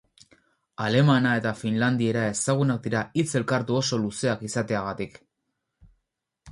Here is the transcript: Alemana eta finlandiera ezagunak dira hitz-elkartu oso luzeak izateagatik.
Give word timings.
Alemana 0.85 1.33
eta 1.41 1.51
finlandiera 1.59 2.23
ezagunak 2.31 2.81
dira 2.87 3.05
hitz-elkartu 3.21 3.79
oso 3.83 4.01
luzeak 4.07 4.43
izateagatik. 4.51 5.23